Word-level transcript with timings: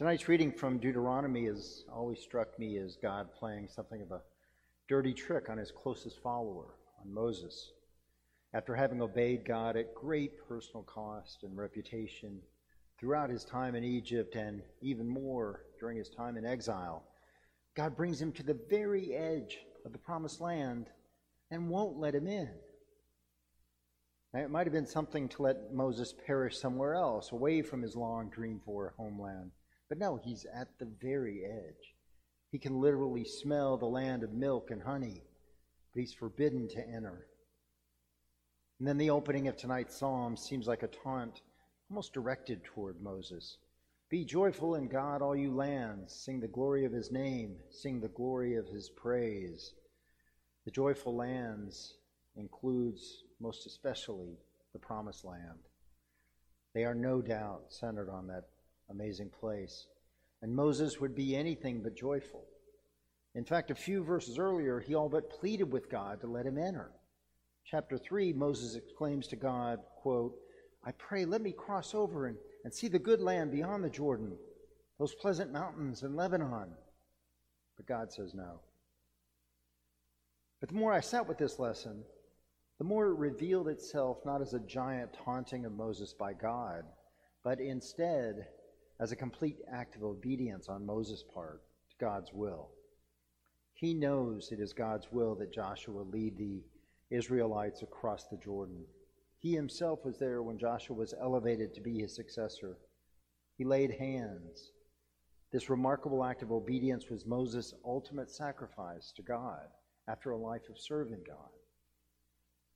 Tonight's 0.00 0.28
reading 0.28 0.50
from 0.50 0.78
Deuteronomy 0.78 1.44
has 1.44 1.84
always 1.92 2.18
struck 2.18 2.58
me 2.58 2.78
as 2.78 2.96
God 2.96 3.28
playing 3.38 3.68
something 3.68 4.00
of 4.00 4.12
a 4.12 4.22
dirty 4.88 5.12
trick 5.12 5.50
on 5.50 5.58
his 5.58 5.70
closest 5.70 6.22
follower, 6.22 6.68
on 7.04 7.12
Moses. 7.12 7.72
After 8.54 8.74
having 8.74 9.02
obeyed 9.02 9.44
God 9.44 9.76
at 9.76 9.94
great 9.94 10.38
personal 10.48 10.84
cost 10.84 11.42
and 11.42 11.54
reputation 11.54 12.40
throughout 12.98 13.28
his 13.28 13.44
time 13.44 13.74
in 13.74 13.84
Egypt 13.84 14.36
and 14.36 14.62
even 14.80 15.06
more 15.06 15.66
during 15.78 15.98
his 15.98 16.08
time 16.08 16.38
in 16.38 16.46
exile, 16.46 17.04
God 17.74 17.94
brings 17.94 18.22
him 18.22 18.32
to 18.32 18.42
the 18.42 18.58
very 18.70 19.14
edge 19.14 19.58
of 19.84 19.92
the 19.92 19.98
promised 19.98 20.40
land 20.40 20.86
and 21.50 21.68
won't 21.68 21.98
let 21.98 22.14
him 22.14 22.26
in. 22.26 22.48
Now, 24.32 24.40
it 24.40 24.50
might 24.50 24.66
have 24.66 24.72
been 24.72 24.86
something 24.86 25.28
to 25.28 25.42
let 25.42 25.74
Moses 25.74 26.14
perish 26.26 26.56
somewhere 26.56 26.94
else, 26.94 27.32
away 27.32 27.60
from 27.60 27.82
his 27.82 27.94
long 27.94 28.30
dreamed 28.30 28.62
for 28.64 28.94
homeland. 28.96 29.50
But 29.90 29.98
no, 29.98 30.16
he's 30.16 30.46
at 30.54 30.78
the 30.78 30.88
very 31.02 31.44
edge. 31.44 31.94
He 32.50 32.58
can 32.58 32.80
literally 32.80 33.24
smell 33.24 33.76
the 33.76 33.86
land 33.86 34.22
of 34.22 34.32
milk 34.32 34.70
and 34.70 34.80
honey, 34.80 35.24
but 35.92 36.00
he's 36.00 36.14
forbidden 36.14 36.68
to 36.68 36.88
enter. 36.88 37.26
And 38.78 38.86
then 38.86 38.98
the 38.98 39.10
opening 39.10 39.48
of 39.48 39.56
tonight's 39.56 39.96
psalm 39.96 40.36
seems 40.36 40.68
like 40.68 40.84
a 40.84 40.88
taunt, 40.88 41.42
almost 41.90 42.14
directed 42.14 42.64
toward 42.64 43.02
Moses. 43.02 43.58
Be 44.08 44.24
joyful 44.24 44.76
in 44.76 44.88
God, 44.88 45.22
all 45.22 45.36
you 45.36 45.52
lands. 45.52 46.14
Sing 46.14 46.40
the 46.40 46.48
glory 46.48 46.84
of 46.84 46.92
his 46.92 47.10
name. 47.10 47.56
Sing 47.70 48.00
the 48.00 48.08
glory 48.08 48.54
of 48.56 48.68
his 48.68 48.90
praise. 48.90 49.74
The 50.64 50.70
joyful 50.70 51.16
lands 51.16 51.94
includes 52.36 53.24
most 53.40 53.66
especially 53.66 54.38
the 54.72 54.78
promised 54.78 55.24
land. 55.24 55.58
They 56.74 56.84
are 56.84 56.94
no 56.94 57.20
doubt 57.20 57.64
centered 57.68 58.08
on 58.08 58.28
that 58.28 58.48
amazing 58.90 59.30
place. 59.30 59.86
And 60.42 60.54
Moses 60.54 61.00
would 61.00 61.14
be 61.14 61.36
anything 61.36 61.82
but 61.82 61.96
joyful. 61.96 62.44
In 63.34 63.44
fact, 63.44 63.70
a 63.70 63.74
few 63.74 64.02
verses 64.02 64.38
earlier, 64.38 64.80
he 64.80 64.94
all 64.94 65.08
but 65.08 65.30
pleaded 65.30 65.70
with 65.70 65.90
God 65.90 66.20
to 66.20 66.26
let 66.26 66.46
him 66.46 66.58
enter. 66.58 66.90
Chapter 67.64 67.98
3, 67.98 68.32
Moses 68.32 68.74
exclaims 68.74 69.28
to 69.28 69.36
God, 69.36 69.78
quote, 70.02 70.34
I 70.84 70.92
pray, 70.92 71.24
let 71.24 71.42
me 71.42 71.52
cross 71.52 71.94
over 71.94 72.26
and, 72.26 72.36
and 72.64 72.74
see 72.74 72.88
the 72.88 72.98
good 72.98 73.20
land 73.20 73.52
beyond 73.52 73.84
the 73.84 73.90
Jordan, 73.90 74.32
those 74.98 75.14
pleasant 75.14 75.52
mountains 75.52 76.02
in 76.02 76.16
Lebanon. 76.16 76.70
But 77.76 77.86
God 77.86 78.12
says 78.12 78.34
no. 78.34 78.60
But 80.58 80.70
the 80.70 80.74
more 80.74 80.92
I 80.92 81.00
sat 81.00 81.28
with 81.28 81.38
this 81.38 81.58
lesson, 81.58 82.02
the 82.78 82.84
more 82.84 83.06
it 83.06 83.18
revealed 83.18 83.68
itself 83.68 84.18
not 84.24 84.40
as 84.40 84.54
a 84.54 84.60
giant 84.60 85.10
taunting 85.24 85.64
of 85.64 85.72
Moses 85.72 86.12
by 86.12 86.32
God, 86.32 86.84
but 87.44 87.60
instead 87.60 88.46
as 89.00 89.10
a 89.10 89.16
complete 89.16 89.56
act 89.72 89.96
of 89.96 90.04
obedience 90.04 90.68
on 90.68 90.84
Moses' 90.84 91.24
part 91.34 91.62
to 91.88 91.96
God's 91.98 92.32
will. 92.32 92.68
He 93.72 93.94
knows 93.94 94.52
it 94.52 94.60
is 94.60 94.74
God's 94.74 95.10
will 95.10 95.34
that 95.36 95.52
Joshua 95.52 96.02
lead 96.02 96.36
the 96.36 96.62
Israelites 97.08 97.82
across 97.82 98.26
the 98.26 98.36
Jordan. 98.36 98.84
He 99.38 99.54
himself 99.54 100.04
was 100.04 100.18
there 100.18 100.42
when 100.42 100.58
Joshua 100.58 100.94
was 100.94 101.14
elevated 101.18 101.72
to 101.74 101.80
be 101.80 102.00
his 102.00 102.14
successor. 102.14 102.76
He 103.56 103.64
laid 103.64 103.92
hands. 103.92 104.72
This 105.50 105.70
remarkable 105.70 106.22
act 106.22 106.42
of 106.42 106.52
obedience 106.52 107.08
was 107.08 107.24
Moses' 107.24 107.72
ultimate 107.84 108.30
sacrifice 108.30 109.12
to 109.16 109.22
God 109.22 109.66
after 110.08 110.30
a 110.30 110.36
life 110.36 110.68
of 110.68 110.78
serving 110.78 111.22
God. 111.26 111.48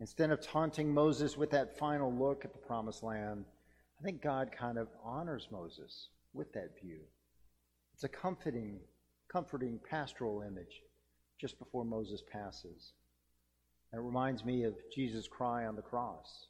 Instead 0.00 0.30
of 0.30 0.40
taunting 0.40 0.92
Moses 0.92 1.36
with 1.36 1.50
that 1.50 1.78
final 1.78 2.12
look 2.12 2.46
at 2.46 2.52
the 2.52 2.58
promised 2.58 3.02
land, 3.02 3.44
I 4.00 4.04
think 4.04 4.22
God 4.22 4.50
kind 4.56 4.78
of 4.78 4.88
honors 5.02 5.48
Moses 5.50 6.08
with 6.32 6.52
that 6.52 6.80
view. 6.82 7.00
It's 7.94 8.04
a 8.04 8.08
comforting, 8.08 8.80
comforting 9.28 9.78
pastoral 9.88 10.42
image 10.42 10.82
just 11.40 11.58
before 11.58 11.84
Moses 11.84 12.22
passes. 12.30 12.92
And 13.92 14.00
it 14.00 14.04
reminds 14.04 14.44
me 14.44 14.64
of 14.64 14.74
Jesus' 14.92 15.28
cry 15.28 15.66
on 15.66 15.76
the 15.76 15.82
cross. 15.82 16.48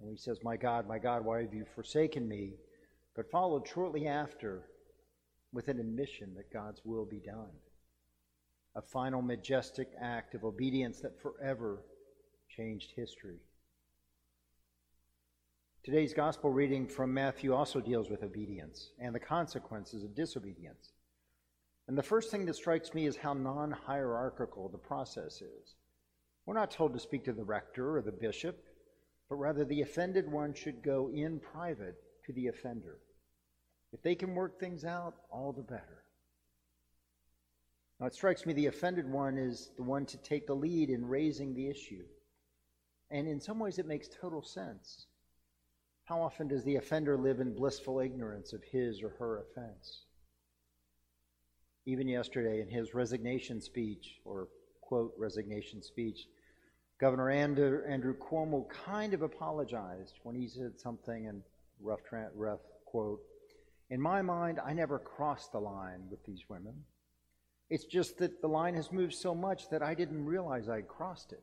And 0.00 0.10
he 0.10 0.16
says, 0.16 0.38
My 0.42 0.56
God, 0.56 0.88
my 0.88 0.98
God, 0.98 1.24
why 1.24 1.42
have 1.42 1.52
you 1.52 1.66
forsaken 1.74 2.26
me? 2.26 2.54
But 3.14 3.30
followed 3.30 3.66
shortly 3.68 4.06
after 4.06 4.62
with 5.52 5.68
an 5.68 5.80
admission 5.80 6.34
that 6.36 6.52
God's 6.52 6.80
will 6.84 7.04
be 7.04 7.20
done. 7.20 7.50
A 8.76 8.82
final 8.82 9.22
majestic 9.22 9.88
act 10.00 10.34
of 10.34 10.44
obedience 10.44 11.00
that 11.00 11.20
forever 11.20 11.82
changed 12.48 12.92
history. 12.94 13.40
Today's 15.88 16.12
gospel 16.12 16.50
reading 16.50 16.86
from 16.86 17.14
Matthew 17.14 17.54
also 17.54 17.80
deals 17.80 18.10
with 18.10 18.22
obedience 18.22 18.90
and 18.98 19.14
the 19.14 19.18
consequences 19.18 20.04
of 20.04 20.14
disobedience. 20.14 20.92
And 21.86 21.96
the 21.96 22.02
first 22.02 22.30
thing 22.30 22.44
that 22.44 22.56
strikes 22.56 22.92
me 22.92 23.06
is 23.06 23.16
how 23.16 23.32
non 23.32 23.70
hierarchical 23.70 24.68
the 24.68 24.76
process 24.76 25.40
is. 25.40 25.76
We're 26.44 26.52
not 26.52 26.70
told 26.70 26.92
to 26.92 27.00
speak 27.00 27.24
to 27.24 27.32
the 27.32 27.42
rector 27.42 27.96
or 27.96 28.02
the 28.02 28.12
bishop, 28.12 28.62
but 29.30 29.36
rather 29.36 29.64
the 29.64 29.80
offended 29.80 30.30
one 30.30 30.52
should 30.52 30.82
go 30.82 31.10
in 31.10 31.40
private 31.40 31.96
to 32.26 32.34
the 32.34 32.48
offender. 32.48 32.98
If 33.94 34.02
they 34.02 34.14
can 34.14 34.34
work 34.34 34.60
things 34.60 34.84
out, 34.84 35.14
all 35.30 35.54
the 35.54 35.62
better. 35.62 36.04
Now, 37.98 38.08
it 38.08 38.14
strikes 38.14 38.44
me 38.44 38.52
the 38.52 38.66
offended 38.66 39.10
one 39.10 39.38
is 39.38 39.70
the 39.78 39.84
one 39.84 40.04
to 40.04 40.18
take 40.18 40.46
the 40.46 40.54
lead 40.54 40.90
in 40.90 41.08
raising 41.08 41.54
the 41.54 41.66
issue. 41.66 42.04
And 43.10 43.26
in 43.26 43.40
some 43.40 43.58
ways, 43.58 43.78
it 43.78 43.86
makes 43.86 44.06
total 44.06 44.42
sense. 44.42 45.06
How 46.08 46.22
often 46.22 46.48
does 46.48 46.64
the 46.64 46.76
offender 46.76 47.18
live 47.18 47.40
in 47.40 47.54
blissful 47.54 48.00
ignorance 48.00 48.54
of 48.54 48.64
his 48.64 49.02
or 49.02 49.10
her 49.18 49.42
offense? 49.42 50.04
Even 51.84 52.08
yesterday, 52.08 52.62
in 52.62 52.68
his 52.70 52.94
resignation 52.94 53.60
speech, 53.60 54.18
or 54.24 54.48
quote, 54.80 55.12
resignation 55.18 55.82
speech, 55.82 56.20
Governor 56.98 57.28
Andrew, 57.28 57.82
Andrew 57.86 58.14
Cuomo 58.16 58.66
kind 58.70 59.12
of 59.12 59.20
apologized 59.20 60.18
when 60.22 60.34
he 60.34 60.48
said 60.48 60.80
something 60.80 61.26
in 61.26 61.42
rough, 61.78 62.00
rough 62.34 62.60
quote, 62.86 63.20
In 63.90 64.00
my 64.00 64.22
mind, 64.22 64.58
I 64.64 64.72
never 64.72 64.98
crossed 64.98 65.52
the 65.52 65.60
line 65.60 66.04
with 66.10 66.24
these 66.24 66.48
women. 66.48 66.84
It's 67.68 67.84
just 67.84 68.16
that 68.16 68.40
the 68.40 68.48
line 68.48 68.74
has 68.76 68.90
moved 68.90 69.12
so 69.12 69.34
much 69.34 69.68
that 69.68 69.82
I 69.82 69.92
didn't 69.92 70.24
realize 70.24 70.70
I'd 70.70 70.88
crossed 70.88 71.32
it. 71.32 71.42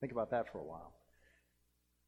Think 0.00 0.10
about 0.10 0.32
that 0.32 0.50
for 0.50 0.58
a 0.58 0.64
while. 0.64 0.92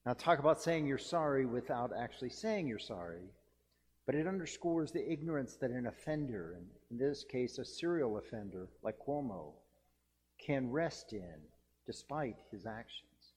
Now, 0.06 0.12
talk 0.12 0.38
about 0.38 0.60
saying 0.60 0.87
you're 0.87 0.98
sorry 0.98 1.47
without 1.47 1.92
actually 1.97 2.31
saying 2.31 2.66
you're 2.66 2.78
sorry, 2.78 3.22
but 4.04 4.15
it 4.15 4.26
underscores 4.26 4.92
the 4.92 5.10
ignorance 5.10 5.56
that 5.56 5.70
an 5.70 5.87
offender, 5.87 6.56
and 6.56 6.66
in 6.91 6.98
this 6.98 7.25
case, 7.25 7.59
a 7.59 7.65
serial 7.65 8.19
offender 8.19 8.69
like 8.82 8.98
Cuomo, 8.98 9.53
can 10.38 10.70
rest 10.70 11.15
in 11.15 11.37
despite 11.87 12.37
his 12.50 12.66
actions. 12.66 13.32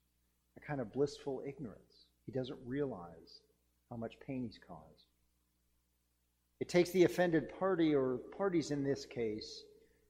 A 0.57 0.59
kind 0.59 0.81
of 0.81 0.91
blissful 0.91 1.41
ignorance. 1.47 2.05
He 2.25 2.33
doesn't 2.33 2.59
realize 2.65 3.41
how 3.89 3.95
much 3.95 4.19
pain 4.19 4.43
he's 4.43 4.59
caused. 4.67 5.05
It 6.59 6.67
takes 6.67 6.89
the 6.89 7.05
offended 7.05 7.57
party, 7.57 7.95
or 7.95 8.17
parties 8.35 8.71
in 8.71 8.83
this 8.83 9.05
case, 9.05 9.63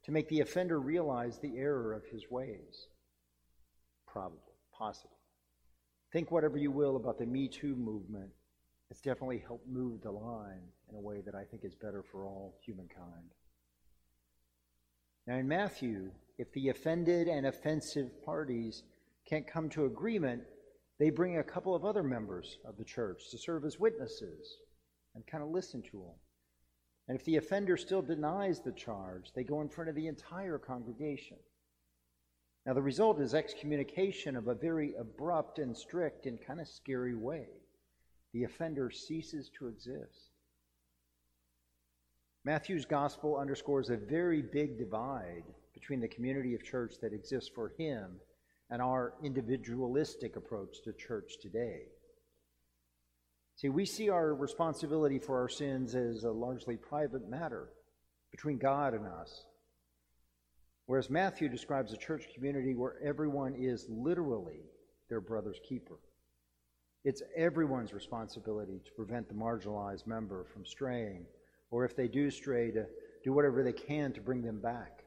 to 0.06 0.12
make 0.12 0.28
the 0.30 0.40
offender 0.40 0.80
realize 0.80 1.38
the 1.38 1.58
error 1.58 1.94
of 1.94 2.06
his 2.06 2.32
ways. 2.32 2.88
Probably, 4.08 4.40
possibly. 4.72 5.17
Think 6.12 6.32
whatever 6.32 6.58
you 6.58 6.72
will 6.72 6.96
about 6.96 7.18
the 7.18 7.26
Me 7.26 7.48
Too 7.48 7.76
movement. 7.76 8.32
It's 8.90 9.02
definitely 9.02 9.44
helped 9.46 9.68
move 9.68 10.02
the 10.02 10.12
line 10.12 10.62
in 10.90 10.96
a 10.96 11.02
way 11.02 11.22
that 11.22 11.36
I 11.36 11.44
think 11.44 11.66
is 11.66 11.76
better 11.76 12.02
for 12.02 12.26
all 12.26 12.58
humankind. 12.64 13.32
Now, 15.26 15.36
in 15.36 15.48
Matthew, 15.48 16.12
if 16.38 16.52
the 16.54 16.70
offended 16.70 17.28
and 17.28 17.46
offensive 17.46 18.24
parties 18.24 18.84
can't 19.28 19.46
come 19.46 19.70
to 19.72 19.86
agreement, 19.86 20.44
they 21.00 21.10
bring 21.10 21.38
a 21.38 21.44
couple 21.44 21.76
of 21.76 21.84
other 21.84 22.04
members 22.04 22.58
of 22.66 22.78
the 22.78 22.86
church 22.86 23.30
to 23.32 23.38
serve 23.38 23.66
as 23.66 23.78
witnesses 23.78 24.60
and 25.16 25.28
kind 25.28 25.44
of 25.44 25.50
listen 25.50 25.82
to 25.82 25.98
them. 25.98 26.16
And 27.10 27.18
if 27.18 27.26
the 27.26 27.38
offender 27.38 27.76
still 27.76 28.02
denies 28.02 28.62
the 28.62 28.72
charge, 28.72 29.32
they 29.36 29.44
go 29.44 29.62
in 29.62 29.70
front 29.70 29.90
of 29.90 29.96
the 29.96 30.08
entire 30.08 30.58
congregation. 30.58 31.38
Now, 32.68 32.74
the 32.74 32.82
result 32.82 33.22
is 33.22 33.34
excommunication 33.34 34.36
of 34.36 34.50
a 34.50 34.54
very 34.54 34.94
abrupt 35.00 35.58
and 35.58 35.76
strict 35.76 36.26
and 36.26 36.38
kind 36.46 36.60
of 36.60 36.68
scary 36.68 37.16
way. 37.16 37.48
The 38.34 38.44
offender 38.44 38.92
ceases 38.92 39.50
to 39.58 39.70
exist. 39.70 40.32
Matthew's 42.44 42.84
gospel 42.84 43.38
underscores 43.38 43.90
a 43.90 43.96
very 43.96 44.42
big 44.42 44.78
divide 44.78 45.46
between 45.74 46.02
the 46.02 46.10
community 46.10 46.56
of 46.56 46.64
church 46.64 46.96
that 47.02 47.14
exists 47.14 47.50
for 47.56 47.72
him 47.78 48.20
and 48.70 48.82
our 48.82 49.14
individualistic 49.24 50.36
approach 50.36 50.82
to 50.84 50.92
church 50.92 51.38
today. 51.42 51.84
See, 53.56 53.70
we 53.70 53.86
see 53.86 54.10
our 54.10 54.36
responsibility 54.36 55.20
for 55.20 55.40
our 55.40 55.50
sins 55.50 55.96
as 55.96 56.26
a 56.26 56.32
largely 56.32 56.76
private 56.76 57.30
matter 57.30 57.70
between 58.30 58.58
God 58.58 58.94
and 58.94 59.08
us. 59.08 59.46
Whereas 60.88 61.10
Matthew 61.10 61.50
describes 61.50 61.94
a 61.94 61.98
church 61.98 62.28
community 62.34 62.74
where 62.74 62.96
everyone 63.04 63.54
is 63.56 63.86
literally 63.90 64.62
their 65.10 65.22
brother's 65.22 65.60
keeper. 65.68 66.00
It's 67.04 67.22
everyone's 67.36 67.94
responsibility 67.94 68.82
to 68.84 68.92
prevent 68.94 69.28
the 69.28 69.36
marginalized 69.36 70.08
member 70.08 70.46
from 70.46 70.66
straying, 70.66 71.26
or 71.72 71.86
if 71.86 71.96
they 71.96 72.08
do 72.08 72.32
stray, 72.32 72.72
to 72.72 72.86
do 73.24 73.34
whatever 73.34 73.64
they 73.64 73.74
can 73.74 74.14
to 74.14 74.22
bring 74.22 74.42
them 74.42 74.62
back. 74.62 75.04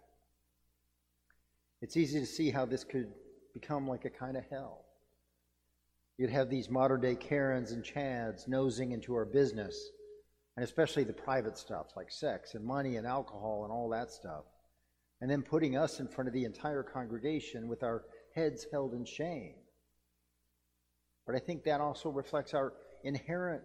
It's 1.81 1.97
easy 1.97 2.21
to 2.21 2.27
see 2.27 2.50
how 2.50 2.67
this 2.67 2.85
could 2.85 3.12
become 3.55 3.88
like 3.88 4.05
a 4.05 4.11
kind 4.11 4.37
of 4.37 4.44
hell. 4.50 4.85
You'd 6.19 6.29
have 6.29 6.50
these 6.50 6.69
modern 6.69 7.00
day 7.00 7.15
Karens 7.15 7.73
and 7.73 7.82
Chads 7.82 8.47
nosing 8.47 8.93
into 8.93 9.15
our 9.15 9.25
business, 9.25 9.91
and 10.56 10.65
especially 10.65 11.05
the 11.05 11.15
private 11.15 11.56
stuff 11.56 11.87
like 11.97 12.11
sex 12.11 12.55
and 12.55 12.62
money 12.62 12.97
and 12.97 13.06
alcohol 13.06 13.65
and 13.65 13.73
all 13.73 13.88
that 13.88 14.11
stuff, 14.11 14.44
and 15.20 15.31
then 15.31 15.43
putting 15.43 15.76
us 15.76 16.00
in 16.00 16.08
front 16.08 16.28
of 16.28 16.34
the 16.34 16.44
entire 16.44 16.82
congregation 16.82 17.69
with 17.69 17.82
our 17.82 18.05
heads 18.34 18.67
held 18.72 18.94
in 18.94 19.05
shame. 19.05 19.55
But 21.26 21.34
I 21.34 21.38
think 21.38 21.64
that 21.64 21.81
also 21.81 22.08
reflects 22.08 22.55
our 22.55 22.72
inherent 23.05 23.62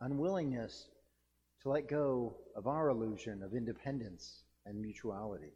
unwillingness 0.00 0.88
to 1.62 1.70
let 1.70 1.88
go 1.88 2.36
of 2.56 2.66
our 2.66 2.88
illusion 2.88 3.42
of 3.42 3.54
independence 3.54 4.44
and 4.66 4.80
mutuality. 4.80 5.52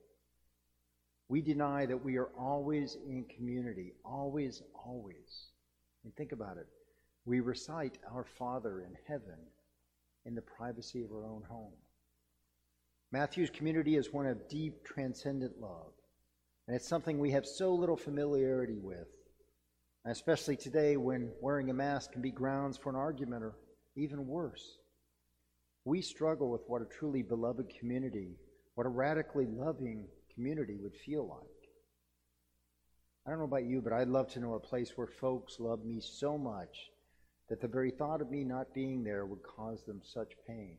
We 1.28 1.40
deny 1.40 1.86
that 1.86 2.04
we 2.04 2.16
are 2.16 2.30
always 2.38 2.96
in 3.06 3.24
community, 3.34 3.92
always, 4.04 4.62
always. 4.74 5.52
And 6.04 6.14
think 6.16 6.32
about 6.32 6.58
it. 6.58 6.66
We 7.24 7.40
recite 7.40 7.98
our 8.12 8.24
Father 8.24 8.82
in 8.82 8.94
heaven 9.06 9.38
in 10.26 10.34
the 10.34 10.42
privacy 10.42 11.02
of 11.02 11.10
our 11.12 11.24
own 11.24 11.42
home. 11.48 11.72
Matthew's 13.14 13.48
community 13.48 13.94
is 13.94 14.12
one 14.12 14.26
of 14.26 14.48
deep, 14.48 14.84
transcendent 14.84 15.60
love. 15.60 15.92
And 16.66 16.74
it's 16.74 16.88
something 16.88 17.16
we 17.16 17.30
have 17.30 17.46
so 17.46 17.72
little 17.72 17.96
familiarity 17.96 18.80
with, 18.82 19.06
especially 20.04 20.56
today 20.56 20.96
when 20.96 21.30
wearing 21.40 21.70
a 21.70 21.74
mask 21.74 22.10
can 22.10 22.22
be 22.22 22.32
grounds 22.32 22.76
for 22.76 22.90
an 22.90 22.96
argument 22.96 23.44
or 23.44 23.54
even 23.96 24.26
worse. 24.26 24.78
We 25.84 26.02
struggle 26.02 26.50
with 26.50 26.62
what 26.66 26.82
a 26.82 26.86
truly 26.86 27.22
beloved 27.22 27.66
community, 27.78 28.34
what 28.74 28.84
a 28.84 28.90
radically 28.90 29.46
loving 29.46 30.08
community 30.34 30.76
would 30.82 30.96
feel 31.06 31.28
like. 31.28 31.68
I 33.24 33.30
don't 33.30 33.38
know 33.38 33.44
about 33.44 33.64
you, 33.64 33.80
but 33.80 33.92
I'd 33.92 34.08
love 34.08 34.26
to 34.32 34.40
know 34.40 34.54
a 34.54 34.58
place 34.58 34.90
where 34.96 35.06
folks 35.06 35.60
love 35.60 35.84
me 35.84 36.00
so 36.00 36.36
much 36.36 36.90
that 37.48 37.60
the 37.60 37.68
very 37.68 37.92
thought 37.92 38.20
of 38.20 38.32
me 38.32 38.42
not 38.42 38.74
being 38.74 39.04
there 39.04 39.24
would 39.24 39.44
cause 39.44 39.84
them 39.84 40.00
such 40.02 40.32
pain. 40.48 40.78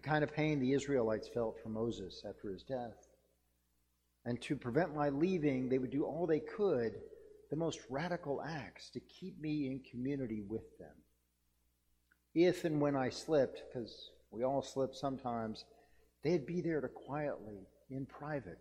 The 0.00 0.08
kind 0.08 0.24
of 0.24 0.32
pain 0.32 0.58
the 0.58 0.72
Israelites 0.72 1.28
felt 1.28 1.58
for 1.62 1.68
Moses 1.68 2.22
after 2.26 2.50
his 2.50 2.62
death. 2.62 3.08
And 4.24 4.40
to 4.40 4.56
prevent 4.56 4.94
my 4.94 5.10
leaving, 5.10 5.68
they 5.68 5.76
would 5.76 5.90
do 5.90 6.04
all 6.04 6.26
they 6.26 6.40
could, 6.40 6.94
the 7.50 7.56
most 7.56 7.80
radical 7.90 8.42
acts, 8.42 8.88
to 8.90 9.00
keep 9.00 9.38
me 9.38 9.66
in 9.66 9.82
community 9.90 10.42
with 10.48 10.78
them. 10.78 10.94
If 12.34 12.64
and 12.64 12.80
when 12.80 12.96
I 12.96 13.10
slipped, 13.10 13.62
because 13.68 14.10
we 14.30 14.42
all 14.42 14.62
slip 14.62 14.94
sometimes, 14.94 15.66
they'd 16.24 16.46
be 16.46 16.62
there 16.62 16.80
to 16.80 16.88
quietly 16.88 17.66
in 17.90 18.06
private, 18.06 18.58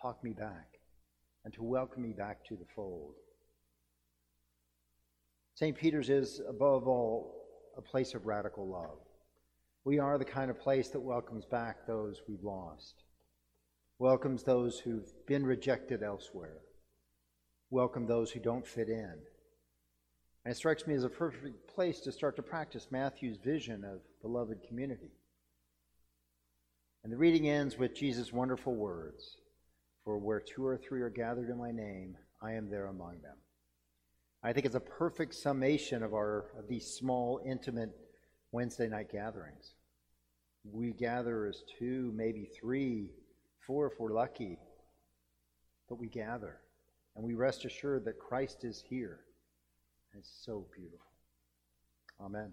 talk 0.00 0.22
me 0.22 0.34
back 0.34 0.78
and 1.44 1.52
to 1.54 1.64
welcome 1.64 2.02
me 2.04 2.12
back 2.12 2.44
to 2.44 2.54
the 2.54 2.66
fold. 2.76 3.14
St. 5.56 5.76
Peter's 5.76 6.10
is, 6.10 6.40
above 6.48 6.86
all, 6.86 7.34
a 7.76 7.82
place 7.82 8.14
of 8.14 8.26
radical 8.26 8.68
love. 8.68 8.98
We 9.84 9.98
are 9.98 10.18
the 10.18 10.26
kind 10.26 10.50
of 10.50 10.60
place 10.60 10.88
that 10.90 11.00
welcomes 11.00 11.46
back 11.46 11.86
those 11.86 12.20
we've 12.28 12.44
lost, 12.44 13.02
welcomes 13.98 14.42
those 14.42 14.78
who've 14.78 15.10
been 15.26 15.46
rejected 15.46 16.02
elsewhere, 16.02 16.58
welcome 17.70 18.06
those 18.06 18.30
who 18.30 18.40
don't 18.40 18.66
fit 18.66 18.88
in. 18.88 19.14
And 20.44 20.52
it 20.52 20.56
strikes 20.56 20.86
me 20.86 20.94
as 20.94 21.04
a 21.04 21.08
perfect 21.08 21.66
place 21.74 22.00
to 22.00 22.12
start 22.12 22.36
to 22.36 22.42
practice 22.42 22.88
Matthew's 22.90 23.38
vision 23.38 23.84
of 23.84 24.00
beloved 24.20 24.58
community. 24.68 25.12
And 27.02 27.10
the 27.10 27.18
reading 27.18 27.48
ends 27.48 27.78
with 27.78 27.94
Jesus' 27.94 28.32
wonderful 28.32 28.74
words 28.74 29.38
For 30.04 30.18
where 30.18 30.40
two 30.40 30.64
or 30.64 30.76
three 30.76 31.00
are 31.00 31.10
gathered 31.10 31.48
in 31.48 31.56
my 31.56 31.70
name, 31.70 32.16
I 32.42 32.52
am 32.52 32.68
there 32.68 32.86
among 32.86 33.22
them. 33.22 33.36
I 34.42 34.52
think 34.52 34.66
it's 34.66 34.74
a 34.74 34.80
perfect 34.80 35.34
summation 35.34 36.02
of 36.02 36.12
our 36.12 36.50
of 36.58 36.68
these 36.68 36.86
small, 36.86 37.40
intimate 37.46 37.94
Wednesday 38.52 38.88
night 38.88 39.10
gatherings. 39.10 39.74
We 40.64 40.92
gather 40.92 41.46
as 41.46 41.62
two, 41.78 42.12
maybe 42.14 42.44
three, 42.44 43.10
four 43.66 43.86
if 43.86 43.98
we're 43.98 44.12
lucky, 44.12 44.58
but 45.88 45.98
we 45.98 46.08
gather 46.08 46.58
and 47.16 47.24
we 47.24 47.34
rest 47.34 47.64
assured 47.64 48.04
that 48.04 48.18
Christ 48.18 48.64
is 48.64 48.82
here. 48.88 49.20
It's 50.16 50.30
so 50.44 50.66
beautiful. 50.74 51.06
Amen. 52.20 52.52